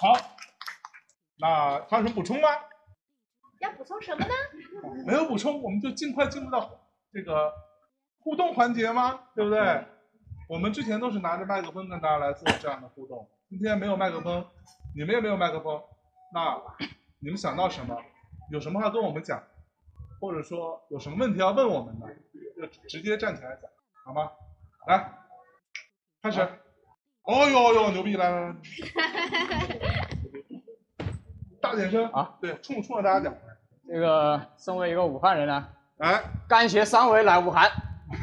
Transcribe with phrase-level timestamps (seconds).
[0.00, 0.12] 好，
[1.40, 2.48] 那还有什么补充吗？
[3.60, 4.32] 要补充什么呢？
[5.04, 6.70] 没有补充，我们就尽快进入到
[7.12, 7.52] 这个
[8.20, 9.20] 互动环节吗？
[9.34, 9.84] 对不对？
[10.48, 14.46] 我们之前都是拿着麦克风跟大家来做这样的互动，今天没有麦克风，
[14.94, 15.82] 你们也没有麦克风，
[16.32, 16.62] 那
[17.18, 18.00] 你们想到什么？
[18.52, 19.42] 有什么话跟我们讲，
[20.20, 22.06] 或者说有什么问题要问我们的，
[22.56, 23.68] 就直接站起来讲，
[24.06, 24.30] 好吗？
[24.86, 25.12] 来，
[26.22, 26.48] 开始。
[27.28, 28.16] 哦呦呦，牛逼！
[28.16, 28.54] 来来来，
[31.60, 32.34] 大点声啊！
[32.40, 33.34] 对，冲冲着大家讲。
[33.86, 37.70] 这个身为一个武汉人呢，哎，感谢三位来武汉。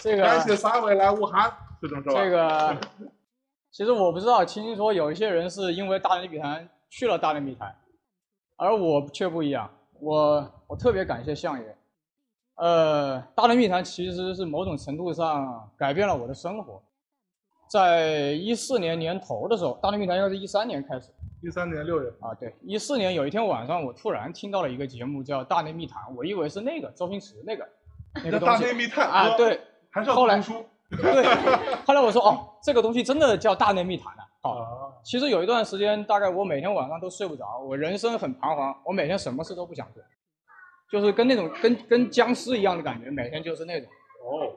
[0.00, 2.02] 这个感谢三位来武汉，这种？
[2.02, 2.74] 这个，
[3.70, 7.76] 其实我不知道，听说有一些人是因为大内密谈去了大内密谈，
[8.56, 9.70] 而我却不一样，
[10.00, 11.77] 我我特别感谢相爷。
[12.58, 16.82] 呃，大内密谈其实是某种程度上改变了我的生活。
[17.70, 21.10] 在一四年年头的时候，大内密谈应该是一三年开始。
[21.40, 27.68] 一三年六月啊，对，一四年有一天晚上，我突然听到了一个节目叫《大内密谈》，我以为是那个周星驰那个
[28.24, 28.62] 那个东西。
[28.64, 30.64] 大内密探啊，对，还是要后来读书。
[30.90, 31.22] 对，
[31.84, 34.26] 后来我说哦，这个东西真的叫大内密谈啊。
[34.40, 40.02] 好，其实有一段时间，大概我每天晚上都睡不着，我人生很彷徨，我每天什么事都不想做，
[40.90, 43.88] 就是跟那种跟跟僵尸一样的感觉，每天就是那种。
[44.22, 44.54] 哦。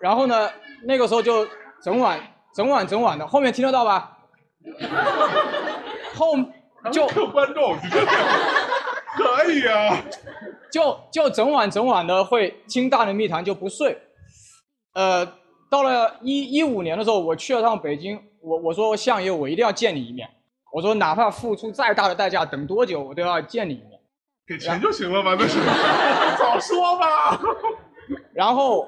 [0.00, 0.50] 然后呢，
[0.84, 1.46] 那个时候就
[1.82, 2.20] 整晚
[2.54, 4.18] 整晚整晚的，后面听得到吧？
[6.14, 6.36] 后
[6.90, 7.76] 就观众
[9.16, 10.04] 可以啊，
[10.70, 13.96] 就就整晚整晚的会听大内密谈就不睡，
[14.94, 15.24] 呃，
[15.70, 20.28] 到了一一五年的时候，我去了趟北京，我我说相爷，我一定要见你一面，
[20.72, 23.91] 我说哪怕付出再大的代价，等多久我都要见你一面，
[24.46, 25.58] 给钱就行了吧，那是
[26.38, 27.40] 早说吧。
[28.34, 28.86] 然后，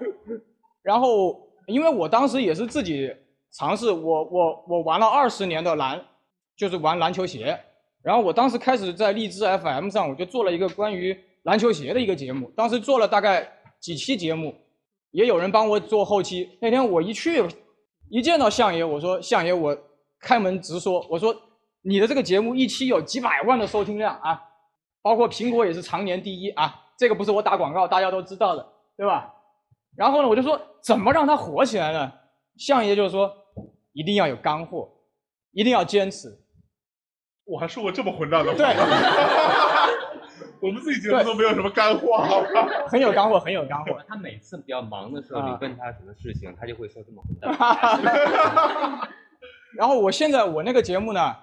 [0.83, 3.11] 然后因为我当时也是自己
[3.53, 6.03] 尝试，我我我玩了二十年的篮，
[6.57, 7.59] 就是玩篮球鞋。
[8.03, 12.51] 然后我当时开始在荔枝 FM 上，我就做了一个关于篮球鞋的一个节目。
[12.55, 13.49] 当时做了大概
[13.81, 14.55] 几期节目，
[15.13, 16.59] 也有人帮我做后期。
[16.61, 17.43] 那天我一去，
[18.11, 19.75] 一见到相爷，我说相爷，我
[20.21, 21.35] 开门直说，我说
[21.83, 24.39] 你的这个节目一期有几百万的收听量啊，
[25.05, 28.67] 包括苹果也是常年第一啊，这个不是我打广告，大家都知道的，
[28.97, 29.35] 对吧？
[29.95, 32.11] 然后呢，我就说怎么让它火起来呢？
[32.57, 33.31] 相爷就说
[33.93, 34.89] 一定要有干货，
[35.53, 36.41] 一定要坚持。
[37.45, 38.57] 我还说过这么混账的话。
[38.57, 38.65] 对，
[40.67, 42.67] 我们自己节目都没有什么干货，好吧？
[42.89, 44.03] 很有干货，很有干货。
[44.09, 48.01] 他每次比较忙的时候，啊你问他什么事情，他就会说这么混蛋话。
[49.77, 51.37] 然后我现在我那个节目呢，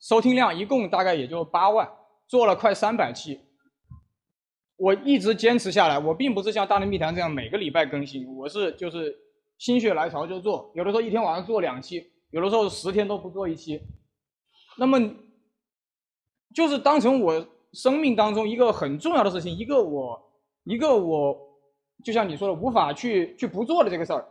[0.00, 1.88] 收听量一共大概也就八万，
[2.26, 3.40] 做了快三百期。
[4.76, 9.16] 我一直坚持下来，我并不是像大内密谈这样每个礼拜更新，我是就是
[9.56, 13.80] 心血来潮就做，有的时候一天晚上做两期，有的时候十天都不做一期。
[14.76, 15.00] 那么
[16.54, 20.20] 就是当成我生命当中一个很重要的事情，一个我
[20.64, 21.34] 一个我，
[22.04, 24.28] 就像你说的无法去去不做的这个事儿。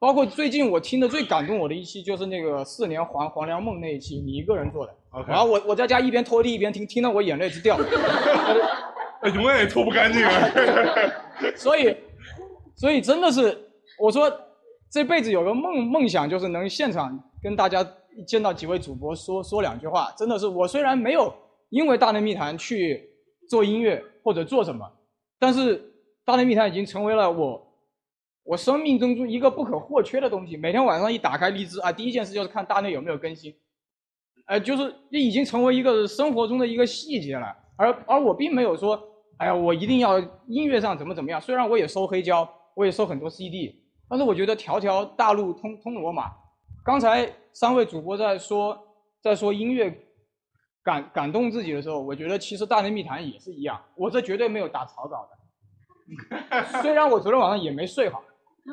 [0.00, 4.92] 包括最近我听的最感动我的一期，就是那个四年黄黄粱梦那一期，你一个人做的。
[5.14, 7.78] OK 然后我我在家一边拖地一边听，听到我眼泪直掉。
[9.34, 10.30] 永远也拖不干净啊。
[11.56, 11.96] 所以，
[12.76, 13.56] 所以真的是，
[13.98, 14.30] 我说
[14.90, 17.86] 这辈子有个梦梦想，就是能现场跟大家
[18.26, 20.12] 见到几位主播说说两句话。
[20.18, 21.32] 真的是，我虽然没有
[21.70, 23.08] 因为大内密谈去
[23.48, 24.90] 做音乐或者做什么，
[25.38, 25.82] 但是
[26.24, 27.66] 大内密谈已经成为了我
[28.42, 30.56] 我生命中一个不可或缺的东西。
[30.56, 33.54] 每天晚上一打开荔枝啊，第一件事就是看大内有没有更新，
[34.46, 37.54] 呃，就是这已经成为一个生活中的一个细节了。
[37.76, 39.00] 而而我并没有说，
[39.38, 41.40] 哎呀，我一定要音乐上怎么怎么样。
[41.40, 46.30] 虽然我也收黑胶，我也收很多 CD，但是我觉得条条大路通通罗马。
[46.84, 48.78] 刚才三位主播在说
[49.22, 49.92] 在说音乐
[50.82, 53.80] 感感动自己的时候，我觉得其实大内密谈也是一样。
[53.96, 55.26] 我这绝对没有打草稿
[56.50, 58.22] 的， 虽然我昨天晚上也没睡好，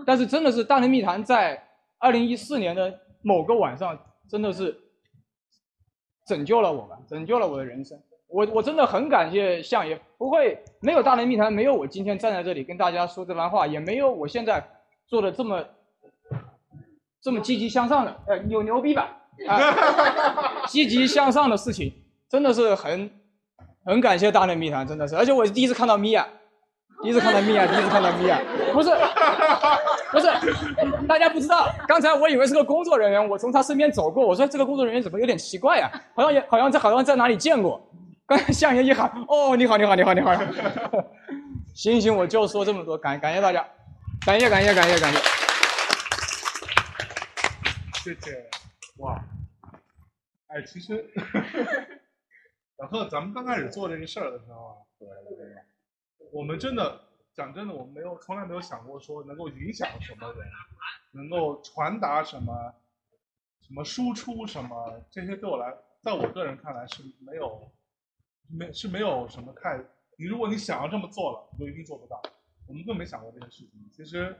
[0.05, 1.65] 但是真的是大内密谈在
[1.97, 3.97] 二零一四年的某个晚上，
[4.29, 4.77] 真的是
[6.31, 7.99] 拯救了我们，拯救了我的人生。
[8.29, 14.65] 我我真的很感谢相爷，不会没有大内密谈，没有我今天站在这里跟大家说这番话，也没有我现在
[15.07, 15.65] 做的这么
[17.21, 19.17] 这么积极向上的，呃，有牛逼吧？
[19.45, 21.91] 啊，积极向上的事情，
[22.29, 23.11] 真的是很
[23.83, 26.25] 很感谢大内密谈，真的是，而且我第一次看到米娅，
[27.01, 28.39] 第一次看到米娅，第一次看到米娅，
[28.73, 28.89] 不是
[30.11, 30.27] 不是，
[31.07, 37.81] 大家不知道，刚才我以为是个工作人员，我从他身边走过，我说这个工作人员怎么有点奇怪呀、好像也好像在好像在哪里见过。
[38.27, 40.31] 刚才向爷一喊，哦，你好，你好，你好，你好。
[41.73, 43.65] 行行，我就说这么多，感感谢大家，
[44.25, 45.19] 感谢感谢感谢感谢。
[48.03, 48.49] 谢谢，
[48.97, 49.19] 哇，
[50.47, 51.09] 哎，其实，
[52.77, 54.73] 然后咱们刚开始做这个事儿的时候啊，
[56.31, 57.01] 我们真的
[57.33, 60.45] 讲真的，我们没有从来没有想过说能够影响什么人，
[61.11, 62.73] 能够传达什么，
[63.61, 65.73] 什么输出什么，这些对我来，
[66.03, 67.71] 在我个人看来是没有，
[68.49, 69.77] 没是没有什么太，
[70.17, 72.21] 你如果你想要这么做了，你就一定做不到。
[72.67, 73.69] 我们更没想过这件事情。
[73.91, 74.33] 其实，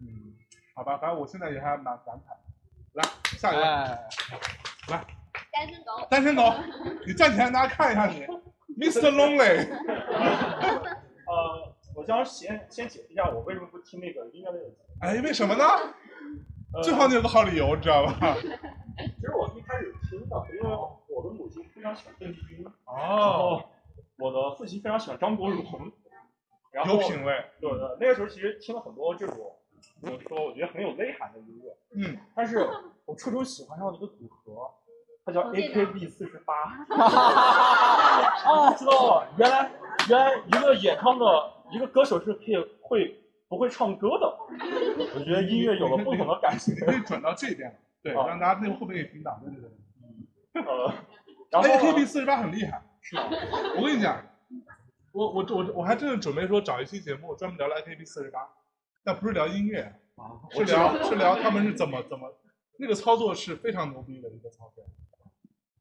[0.00, 0.34] 嗯，
[0.74, 2.36] 好吧，反正我现在也还蛮感慨。
[2.94, 3.04] 来，
[3.38, 3.62] 下一个。
[3.62, 4.08] 哎，
[4.88, 5.06] 来，
[5.52, 6.52] 单身狗，单身狗，
[7.06, 8.26] 你站起来，大家看一下你，
[8.84, 9.10] Mr.
[9.12, 9.68] Lonely。
[12.16, 14.96] 想先先解释一下我为什么不听那个音乐类的节目。
[15.00, 15.64] 哎，为什么呢？
[16.74, 18.36] 呃最好你有个好理由，知道吧？
[18.98, 20.76] 其实我一开始听的，因为
[21.08, 23.62] 我的母亲非常喜欢邓丽君，然哦，后
[24.18, 25.64] 我的父亲非常喜欢张国荣，
[26.72, 27.32] 然后有品味。
[27.60, 29.36] 对对，那个时候其实听了很多这种，
[30.02, 31.74] 怎么说，我觉得很有内涵的音乐。
[31.94, 32.68] 嗯，但是
[33.06, 34.70] 我初中喜欢上了一个组合，
[35.24, 36.54] 它叫 AKB 四十八。
[38.44, 39.70] 啊，知道了，原来
[40.10, 41.24] 原来一个演唱的
[41.70, 44.38] 一个歌手是可以会不会唱歌的。
[45.14, 46.80] 我觉得音乐有了不同的感觉你。
[46.80, 50.62] 可以转到这边，对，啊让大家那个后面也听到，对对对。
[50.62, 50.94] 呃，
[51.50, 53.28] 然后 AKB 四十八很厉害，是吧？
[53.78, 54.24] 我跟你讲，
[55.12, 58.40] 我我我我还真的准备说找一期节目专门聊聊 AKB 四十八，
[59.04, 59.82] 但不是聊音乐，
[60.16, 62.34] 啊，是聊是聊他们是怎么怎么
[62.78, 64.84] 那个操作是非常牛逼的一个操作。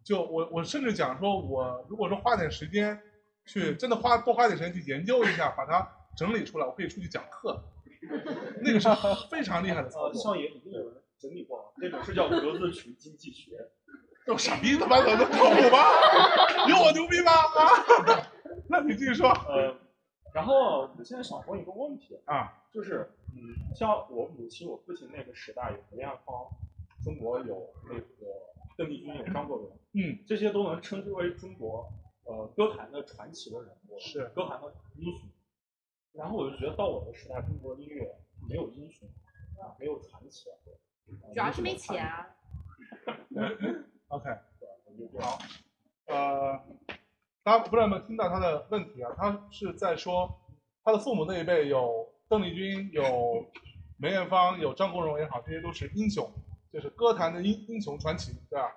[0.04, 3.02] 就我我甚至讲说，我如果说花点时间
[3.48, 7.64] 去真的花多花点时间去研究一下，把它整理出来，我可以出去讲课。
[8.62, 8.88] 那个是
[9.32, 13.58] 非常厉害的操呃，作，上野已经有人整理过了，这种是叫格子群经济学。
[14.26, 15.80] 都傻逼他妈的，能靠谱吗？
[16.68, 17.32] 有我牛逼吗？
[17.32, 18.28] 啊，
[18.70, 19.74] 那你继续说呃，
[20.34, 22.54] 然后我现在想问一个问题，啊。
[22.74, 26.36] 就是嗯，像我母亲、我父亲那个时代有梅艳芳，
[27.04, 28.04] 中国有那个
[28.78, 31.90] 邓丽君、有张国荣，嗯，这些都能称之为中国
[32.28, 35.28] 呃歌坛的传奇的人物，是歌坛的英雄。
[36.14, 38.16] 然后我就觉得到我的时代，中国音乐
[38.50, 39.08] 没有英雄
[39.62, 40.50] 啊，没有传奇，
[41.08, 42.04] 呃主要是没钱。
[42.06, 42.28] 啊。
[44.10, 44.30] OK，
[45.20, 45.38] 好，
[46.06, 46.60] 呃，
[47.44, 49.14] 大家不知道有没有听到他的问题啊？
[49.18, 50.40] 他是在说
[50.84, 53.46] 他的父母那一辈有邓丽君、有
[53.98, 56.32] 梅艳芳、有张国荣也好，这些都是英雄，
[56.72, 58.72] 就是歌坛的英英雄传奇，对吧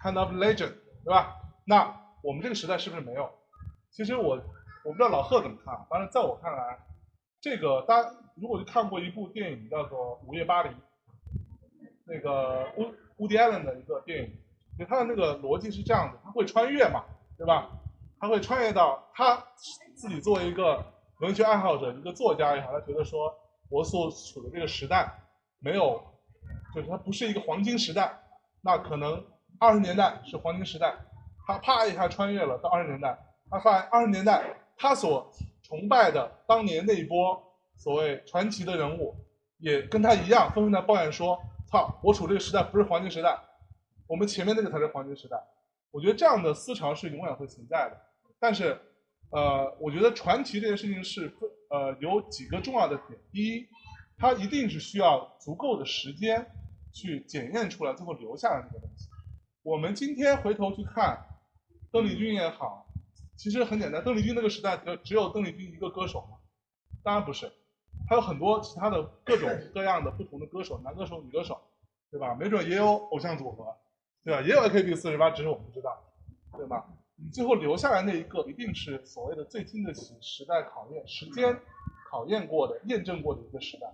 [0.00, 1.36] ？Kind of legend，对吧？
[1.66, 3.30] 那我们这个时代是不是没有？
[3.90, 4.40] 其实我
[4.82, 6.78] 我不知道老贺怎么看，反正在我看来，
[7.38, 10.70] 这个大家如果看过一部电影叫做《午夜巴黎》，
[12.06, 14.30] 那个乌乌迪艾伦的一个电影，
[14.78, 17.04] 就他的那个逻辑是这样的，他会穿越嘛，
[17.36, 17.70] 对吧？
[18.18, 19.36] 他会穿越到他
[19.94, 20.82] 自己作为一个
[21.20, 23.34] 文学爱好者，一个作家也好，他觉得说
[23.68, 25.12] 我所处的这个时代
[25.58, 26.02] 没有，
[26.74, 28.18] 就是它不是一个黄金时代，
[28.62, 29.22] 那可能
[29.58, 30.96] 二十年代是黄金时代，
[31.46, 33.18] 他啪一下穿越了到二十年代，
[33.50, 34.42] 他发现二十年代
[34.76, 35.30] 他所
[35.62, 37.42] 崇拜的当年那一波
[37.76, 39.14] 所谓传奇的人物，
[39.58, 41.38] 也跟他一样，纷纷在抱怨说
[41.70, 43.38] ：“操，我处这个时代不是黄金时代，
[44.06, 45.36] 我们前面那个才是黄金时代。”
[45.90, 48.00] 我觉得这样的思潮是永远会存在的。
[48.40, 48.76] 但是，
[49.30, 51.32] 呃，我觉得传奇这件事情是
[51.70, 53.18] 呃有几个重要的点。
[53.30, 53.66] 第一，
[54.18, 56.44] 它一定是需要足够的时间
[56.92, 59.08] 去检验出来，最后留下来那个东西。
[59.62, 61.16] 我们今天回头去看
[61.94, 62.88] 邓丽君也好，
[63.36, 66.38] 其实很简单，邓丽君那个时代只只有邓丽君一个歌手吗？
[67.04, 67.52] 当然不是，
[68.08, 71.60] 还有很多其他的各种各样的不同的歌手，男歌手、女歌手，
[72.10, 72.34] 对吧？
[72.34, 73.76] 没准也有偶像组合，
[74.24, 74.42] 对吧？
[74.42, 76.02] 也有 AKB 四十八，只是我们不知道，
[76.56, 76.84] 对吧？
[77.14, 81.56] 你最后留下来那一个，一定是所谓的最经得起时代考验、时间
[82.10, 83.86] 考验过的、验证过的一个时代。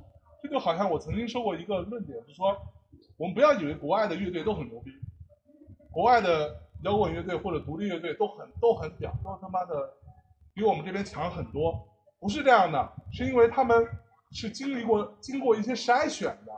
[0.42, 2.56] 这就好像我曾经说过一个论点，就是说，
[3.18, 4.90] 我们不要以为国外的乐队都很牛逼，
[5.90, 9.92] 国外的摇滚乐队或者独立乐队都很都很屌，都他妈的
[10.54, 11.86] 比我们这边强很多。
[12.18, 13.86] 不是这样的，是因为他们
[14.30, 16.52] 是经历过经过一些筛选的，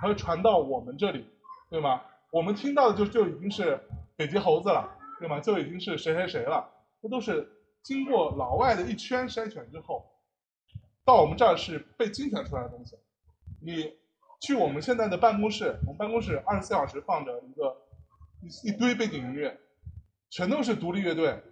[0.00, 1.28] 才会传到我们这里，
[1.68, 2.00] 对吗？
[2.30, 3.80] 我们听到的就就已经是
[4.16, 5.40] 北极猴子了，对吗？
[5.40, 6.64] 就已经是谁谁谁了，
[7.02, 7.50] 这都是
[7.82, 10.04] 经过老外的一圈筛选之后，
[11.04, 12.96] 到我们这儿是被精选出来的东西。
[13.60, 13.92] 你
[14.40, 17.76] 去我们现在的办公室，我们办公室二十四小时放着一个
[18.42, 19.58] 一一堆背景音乐，
[20.30, 21.42] 全都是独立乐队，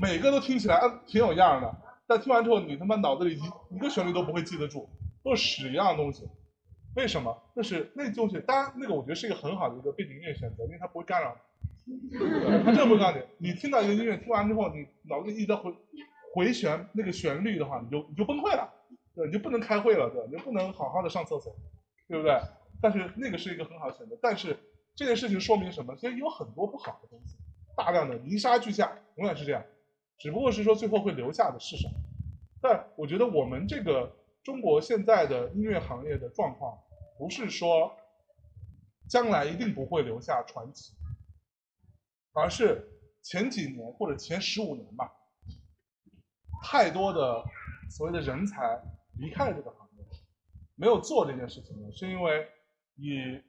[0.00, 4.88] 每个都听起来啊挺有样的，但听完之后你他妈脑子里一一个旋律都不会记得住，
[5.22, 6.28] 都是屎一样的东西。
[6.96, 7.36] 为什么？
[7.56, 11.36] 就是那就是当然那个我觉得是一个很好的一个背景音乐选择，因为它不会干扰
[11.84, 11.92] 你。
[12.64, 13.48] 它真的不会干扰你。
[13.48, 15.74] 你听到一个音乐，听完之后你脑子里一直在回
[16.34, 18.72] 回旋那个旋律的话，你就你就崩溃了，
[19.14, 21.54] 对，你就不能开会了，对，你就不能好好的上厕所，
[22.08, 22.40] 对不对？
[22.80, 24.56] 但是那个是一个很好的选择，但是
[24.94, 25.96] 这件事情说明什么？
[25.96, 27.36] 其实有很多不好的东西，
[27.76, 29.64] 大量的泥沙俱下，永远是这样。
[30.18, 31.94] 只不过是说最后会留下的是什么？
[32.60, 36.78] 但我觉得我们这个中国现在的音乐行业的状况，
[37.18, 37.92] 不是说
[39.08, 40.94] 将来一定不会留下传奇，
[42.32, 42.88] 而是
[43.22, 45.12] 前几年或者前十五年吧，
[46.62, 47.44] 太多的
[47.90, 48.80] 所谓的人才
[49.18, 50.04] 离开了这个行业，
[50.76, 52.48] 没有做这件事情呢，是因为
[52.94, 53.42] 以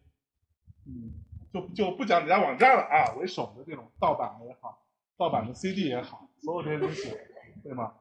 [0.87, 1.13] 嗯
[1.55, 4.77] 就就不讲人家网站了啊为首的这种盗版也好，
[5.15, 7.17] 盗版的 CD 也好，所有这些东西，
[7.63, 7.93] 对吗？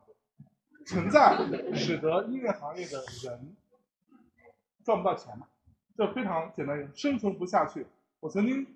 [0.85, 1.39] 存在
[1.73, 3.55] 使得音乐行业的人
[4.83, 5.47] 赚不到钱嘛，
[5.97, 7.87] 这非常简单，生存不下去。
[8.19, 8.67] 我曾经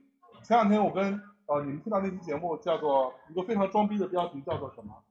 [0.45, 5.03] 前两天我跟呃你们听到那期节目叫做一个非常装逼的标题叫做什么？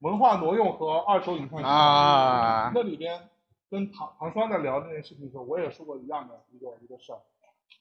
[0.00, 3.30] 文化挪用和二手影像啊那里边
[3.70, 7.18] 跟唐唐双在聊这件事情的时候，我也说过一样的一个一个事儿。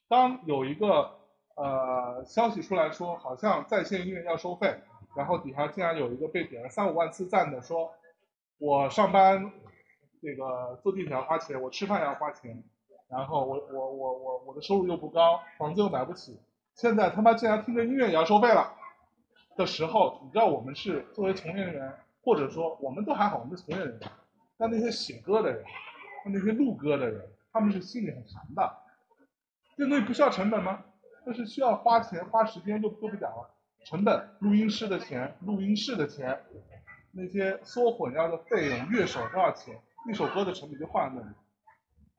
[0.07, 1.19] 当有一个
[1.55, 4.81] 呃消息出来说，好像在线音乐要收费，
[5.15, 7.91] 然后底下竟然有一个被点了三五万次赞的说，
[8.57, 9.51] 我上班
[10.21, 12.63] 这个坐地铁要花钱，我吃饭要花钱，
[13.09, 16.39] 然后我我我我我的收入又不高，房子又买不起，
[16.75, 18.73] 现在他妈竟然听着音乐也要收费了
[19.55, 21.93] 的时候，你知道我们是作为从业人员，
[22.23, 24.09] 或者说我们都还好，我们是从业人员，
[24.57, 25.63] 但那些写歌的人，
[26.25, 28.77] 那些录歌的人，他们是心里很寒的。
[29.77, 30.83] 这东西不需要成本吗？
[31.25, 33.49] 这是需要花钱花时间就就不讲了，
[33.85, 36.43] 成本，录音师的钱，录音室的钱，
[37.11, 39.79] 那些缩混要的费用，乐手多少钱？
[40.09, 41.35] 一首歌的成本就放在那里，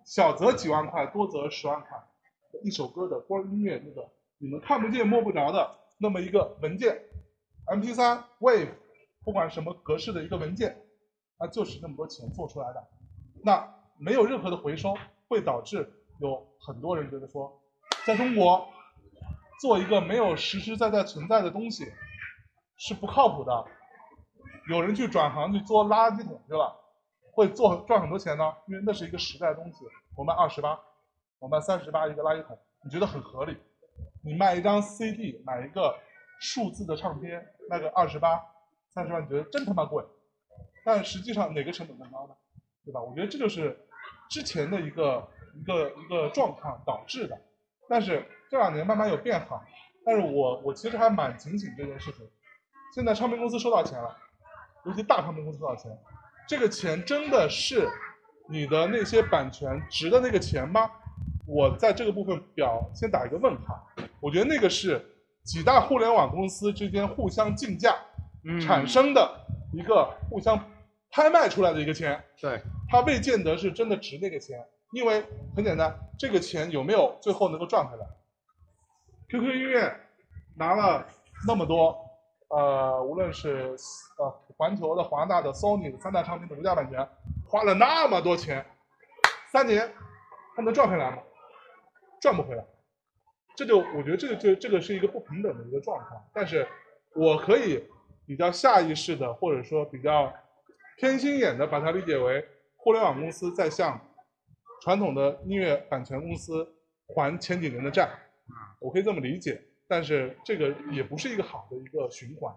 [0.07, 2.03] 小则几万块，多则十万块，
[2.63, 4.09] 一首歌的光音乐那个
[4.39, 7.03] 你们看不见摸不着的那么一个文件
[7.67, 8.71] ，MP3、Wave，
[9.23, 10.83] 不管什么格式的一个文件，
[11.37, 12.89] 它就是那么多钱做出来的，
[13.43, 14.97] 那没有任何的回收，
[15.29, 17.61] 会导致有很多人觉得说，
[18.07, 18.67] 在中国
[19.65, 21.91] 做一个没有实实在在存在的东西
[22.77, 23.65] 是不靠谱的。
[24.69, 26.79] 有人去转行去做垃圾桶去了，
[27.33, 29.87] 会做赚很多钱呢，因为那是一个时代的东西。
[30.19, 30.79] 我卖二十八，
[31.39, 33.57] 我卖三十八一个垃圾桶，你觉得很合理？
[34.23, 35.99] 你卖一张 CD，买一个
[36.41, 38.39] 数字的唱片，卖个二十八、
[38.91, 40.05] 三十万，你觉得真他妈贵？
[40.85, 42.35] 但实际上哪个成本更高呢？
[42.85, 43.01] 对吧？
[43.01, 43.89] 我觉得这就是
[44.29, 47.41] 之前的一个一个一个状况导致的。
[47.89, 49.65] 但是这两年慢慢有变好，
[50.05, 52.27] 但是我我其实还蛮警醒这件事情。
[52.95, 54.17] 现在唱片公司收到钱了，
[54.85, 55.91] 尤其大唱片公司收到钱，
[56.49, 57.89] 这个钱真的是
[58.49, 60.91] 你的那些版权值的那个钱吗？
[61.47, 63.87] 我在这个部分表先打一个问号。
[64.21, 65.05] 我觉得那个是
[65.43, 67.95] 几大互联网公司之间互相竞价
[68.45, 70.59] 嗯产生的一个互相
[71.11, 72.23] 拍卖出来的一个钱。
[72.41, 74.59] 对，它未见得是真的值那个钱，
[74.95, 75.25] 因为
[75.57, 78.07] 很简单，这个钱有没有最后能够赚回来
[79.29, 79.93] ？QQ 音乐
[80.57, 81.05] 拿了
[81.49, 81.99] 那么多，
[82.47, 83.75] 呃，无论是
[84.19, 87.05] 呃环球的、华纳的、Sony 的三大唱片的独家版权，
[87.45, 88.65] 花了那么多钱，
[89.51, 89.93] 三年，
[90.55, 91.19] 它能赚回来吗？
[92.21, 92.65] 赚不回来。
[93.57, 96.67] 这就我觉得这个就这个是一个不平等的一个状况，但是
[97.17, 97.85] 我可以
[98.25, 100.33] 比较下意识的，或者说比较
[100.97, 102.47] 偏心眼的把它理解为
[102.77, 104.01] 互联网公司在向
[104.85, 106.71] 传统的音乐版权公司
[107.07, 108.07] 还前几年的债，
[108.79, 109.59] 我可以这么理解。
[109.89, 112.55] 但是这个也不是一个好的一个循环。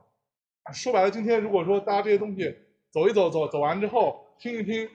[0.74, 2.54] 说白了，今天如果说大家这些东西
[2.92, 4.90] 走一走走走完之后，听一听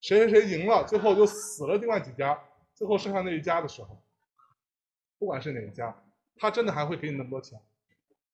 [0.00, 2.42] 谁谁谁赢了，最后就死了另外几家，
[2.74, 4.02] 最后剩下那一家的时候，
[5.18, 5.94] 不管是哪一家，
[6.36, 7.60] 他真的还会给你那么多钱？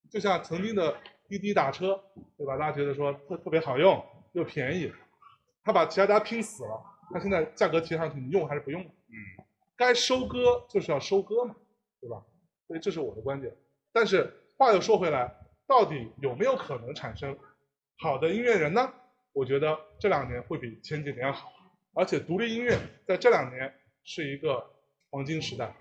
[0.08, 0.96] 就像曾经的
[1.26, 2.00] 滴滴打车，
[2.36, 2.56] 对吧？
[2.56, 4.92] 大家觉得说特特别好用又便宜，
[5.64, 6.80] 他把其他家拼死了，
[7.12, 8.82] 他现在价格提上去，你用还是不用？
[8.82, 9.16] 嗯，
[9.76, 11.54] 该收割就是要收割嘛，
[12.00, 12.24] 对吧？
[12.66, 13.54] 所以这是我的观点。
[13.92, 15.32] 但是话又说回来，
[15.66, 17.36] 到底有没有可能产生
[17.98, 18.92] 好的音乐人呢？
[19.32, 21.52] 我觉得这两年会比前几年好，
[21.94, 23.72] 而且独立音乐在这两年
[24.04, 24.64] 是一个
[25.10, 25.74] 黄金时代，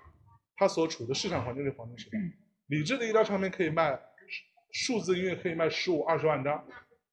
[0.55, 2.17] 它所处的市场环境是黄金时代。
[2.67, 3.99] 理智的一张唱片可以卖，
[4.71, 6.65] 数字音乐可以卖十五二十万张，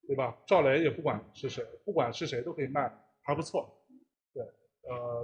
[0.07, 0.37] 对吧？
[0.47, 2.91] 赵雷也不管是谁，不管是谁都可以卖，
[3.23, 3.80] 还不错。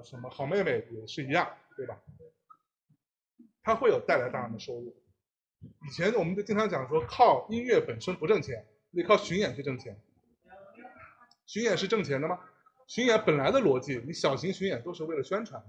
[0.06, 2.00] 什么好妹妹也是一样，对吧？
[3.62, 4.96] 它会有带来大量的收入。
[5.60, 10.00] 以前我们就经常讲说，靠音乐本身不挣钱，得靠巡演去挣钱。
[11.46, 12.38] 巡演是挣钱的吗？
[12.86, 15.60] 巡演本来的逻辑，你小型巡演都是为了宣传，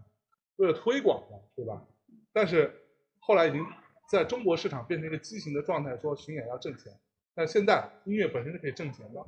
[0.58, 1.84] 为了推广的，对吧？
[2.32, 2.72] 但是
[3.20, 3.66] 后来已经
[4.08, 6.94] 在中国市场变成一个畸形的状态，说巡演要挣钱。
[7.34, 9.26] 但现在音乐本身是可以挣钱的。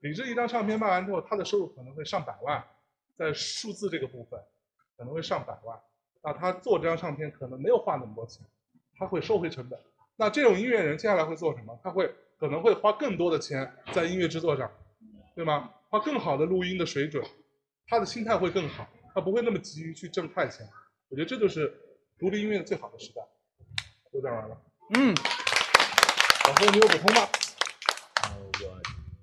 [0.00, 2.64] 你这一张唱片卖完之后，它的收入可能会上百万，
[3.16, 4.38] 在数字这个部分
[4.96, 5.78] 可能会上百万。
[6.22, 8.44] 那他做这张唱片可能没有花那么多钱，
[8.98, 9.78] 他会收回成本。
[10.16, 11.78] 那这种音乐人接下来会做什么？
[11.84, 14.70] 他会可能会花更多的钱在音乐制作上，
[15.34, 15.70] 对吗？
[15.88, 17.24] 花更好的录音的水准，
[17.86, 20.66] 他的心态会更好，他不会那么急于去挣快钱。
[21.08, 21.72] 我觉得这就是
[22.18, 23.22] 独立音乐最好的时代。
[24.10, 24.60] 我讲完了，
[24.94, 25.14] 嗯，
[26.48, 27.28] 老师你有补充吗？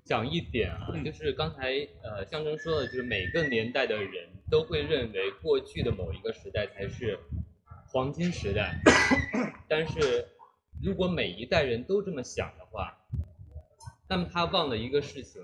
[0.04, 7.18] 讲一点啊，就是刚才呃象征说的，就是每个年代的人都会认为过去的某一个时代才是
[7.88, 8.78] 黄金时代，
[9.66, 10.28] 但是
[10.82, 12.98] 如果每一代人都这么想的话，
[14.06, 15.42] 那么他忘了一个事情，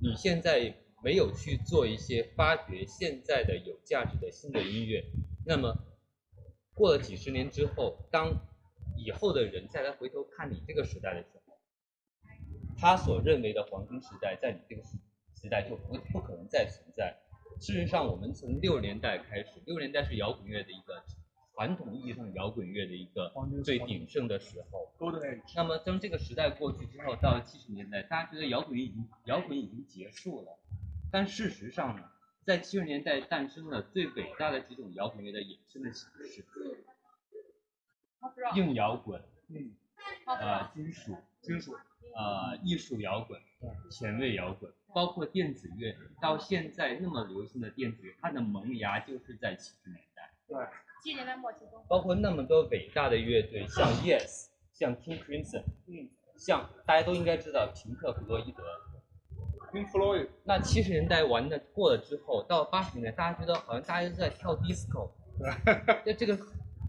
[0.00, 5.04] 你现在没有去做一些发掘现在的有价值的新的音乐，
[5.44, 5.76] 那么
[6.72, 8.32] 过了几十年之后，当
[8.96, 11.41] 以后的人再来回头看你这个时代的时候，
[12.82, 14.98] 他所认为的黄金时代，在你这个时
[15.40, 17.16] 时代就不不可能再存在。
[17.60, 21.00] 事实上，我们从六十年代开始，六十年代是摇滚乐的一个
[21.54, 24.92] 传统意义上摇滚乐的一个最鼎盛的时候。
[24.98, 30.58] Age，那么当这个时代过去之后，到了七十年代，大家觉得摇滚已经摇滚已经结束了，
[31.12, 32.10] 但事实上呢，
[32.44, 36.44] 在七十年代诞生了最伟大的几种摇滚乐的衍生的形式，
[38.56, 39.76] 硬摇滚，嗯，
[40.26, 43.38] 呃，金属，金属，呃，艺术摇滚、
[43.90, 50.30] 前卫摇滚，包括电子乐，到现在那么流行的电子乐，它的萌芽就是在七十年代。
[50.46, 50.56] 对，
[51.02, 56.08] 七十年代末期中，包括那么多伟大的乐队，像 Yes，像 King Crimson，嗯
[56.38, 58.62] 像大家都应该知道平克·弗洛伊德。
[59.72, 65.10] ，Pink Floyd，那七十年代完了过了之后，到八十年代，大家觉得好像大家都在跳 disco，
[66.04, 66.36] 就这个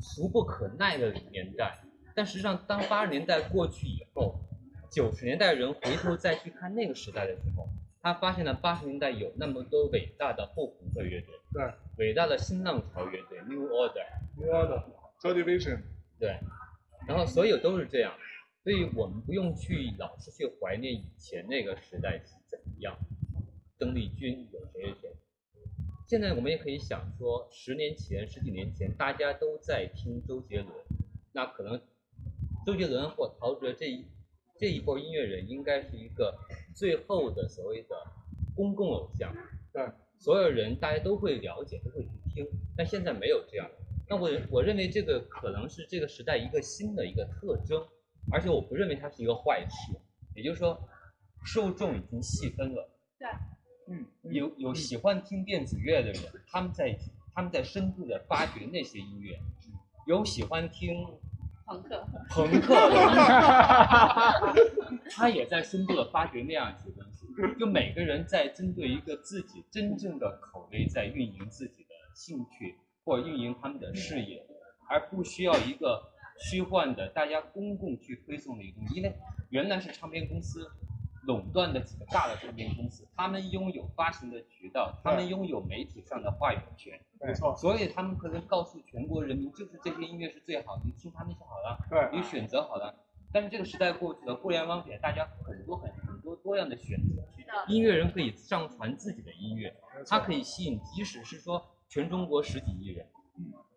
[0.01, 1.83] 俗不可耐的年代。
[2.15, 4.39] 但实际上，当八十年代过去以后，
[4.91, 7.67] 九十年代人回头再去看那个时代的时候，
[8.01, 14.83] 他发现了八十年代有那么多伟大的后朋克乐队，对伟大的新浪潮乐队 New Order，，New Order
[15.21, 15.81] Joy Division，
[16.19, 16.37] 对，
[17.07, 18.13] 然后所有都是这样，
[18.63, 22.95] 所以我们不用去老是去怀念以前那个时代是怎么样，
[23.79, 25.09] 邓丽君有谁谁谁。
[26.05, 30.69] 现在我们也可以想说，十年前、十几年前，大家都在听周杰伦，
[31.31, 31.81] 那可能
[32.65, 34.05] 周杰伦或陶喆这一
[34.57, 36.37] 这一波音乐人，应该是一个
[36.75, 37.95] 最后的所谓的
[38.55, 39.33] 公共偶像。
[39.71, 39.85] 对，
[40.17, 42.47] 所有人大家都会了解，都会去听，
[42.77, 43.69] 但现在没有这样。
[44.07, 47.83] 那我我认为这个可能是这个时代一个新的一个特征，
[48.31, 49.97] 而且我不认为它是一个坏事。
[50.35, 50.79] 也就是说，
[51.45, 52.89] 受众已经细分了。
[53.17, 53.27] 对，
[53.87, 56.97] 嗯，有有喜欢听电子乐的人，他们在
[57.33, 59.37] 他们在深度的发掘那些音乐；
[60.05, 61.07] 有喜欢听
[61.65, 62.75] 朋克，朋克
[65.11, 67.27] 他也在深度的发掘那样一些东西。
[67.59, 74.45] 就每个人在针对一个自己真正的口味，在运营自己的兴趣或运营他们的事业，
[74.89, 78.95] 而不需要一个虚幻的大家公共去推送的一个东西。
[78.95, 79.15] 因为
[79.49, 80.69] 原来是唱片公司
[81.25, 91.77] 垄断的几个大的唱片公司，他们拥有发行的渠道，他们拥有媒体上的话语权，没错，所以他们可能告诉全国人民，就是这些音乐是最好的，你听他们就好了。
[91.89, 92.93] 对，你选择好了。
[93.31, 97.23] 但是这个时代过去了，互联网给了大家很多很很多多样的选择，
[97.67, 103.07] 音乐人可以上传自己的音乐，没错它可以吸引，即使是说全中国十几亿人，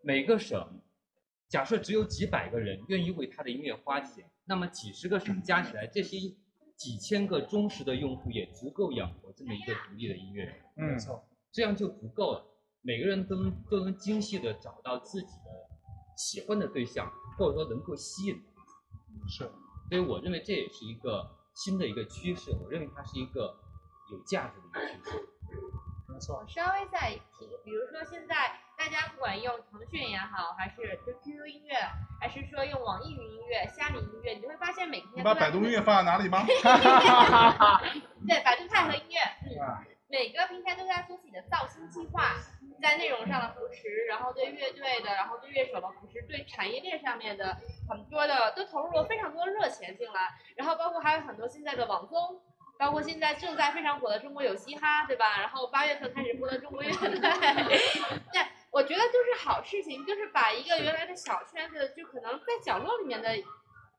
[0.03, 0.81] 每个省，
[1.49, 6.19] 假设只有几百个人愿意为他的音乐花钱，那么几十个省加起来，这些
[6.77, 10.55] 几千个忠实的用户也足够养活这么一个独立的音乐人。
[10.77, 12.45] 嗯，没错，这样就足够了。
[12.83, 15.51] 每个人都能都能精细的找到自己的
[16.17, 18.43] 喜欢的对象，或者说能够吸引的。
[19.29, 19.45] 是，
[19.89, 23.59] 所以我认为这也是一个新的一个趋势，我认为它是一个
[24.12, 25.29] 有价值的一个趋势。
[26.09, 28.35] 没错我，稍微再提，比如说现在
[28.77, 31.77] 大家不管用腾讯也好，还是就 QQ 音乐，
[32.21, 36.45] 还是说用网易云音乐、虾米音乐，你就会发现每天把百度音乐放在哪里吗？
[38.29, 42.37] 对百度派和音乐，嗯，啊，每个平台都在做自己的造星计划，
[42.83, 47.57] 在内容上的扶持，然后对乐队的，然后对乐手的扶持，对产业链上面的
[47.89, 52.41] 很多的都投入了非常多的热钱进来，然后包括还有很多现在的网综。
[52.79, 55.41] 包括现在正在非常火的《中国有嘻哈》，对吧？
[55.41, 57.09] 然后八月份开始播的《中国乐队》，
[58.31, 58.43] 对，
[58.77, 63.31] 我觉得就是好事情，就是把一个原来的小圈子，就可能在角落里面的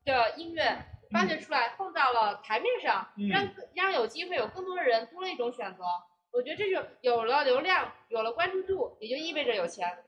[0.04, 0.62] 的音乐
[1.10, 5.82] 发掘出来，放到了台面上，嗯让让有机会有更多的人多了一种选择。
[6.30, 9.98] 我觉得这就有了流量，有了关注度，也就意味着有钱，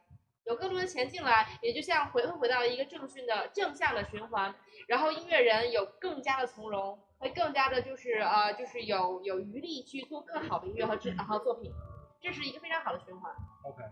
[0.44, 4.54] 有更多的钱进来，也就像回回到一个正循的正向的循环。
[4.86, 11.72] 然后音乐人有更加的从容，会更加的就是呃就是有有余力去做更好的音乐和制和作品，
[12.20, 13.32] 这是一个非常好的循环。
[13.64, 13.82] OK，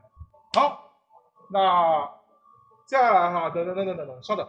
[0.58, 0.90] 好，
[1.50, 2.10] 那
[2.84, 4.48] 接下来哈，等等等等等等，稍等，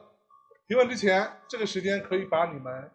[0.67, 2.91] 提问之前，这个时间可以把你们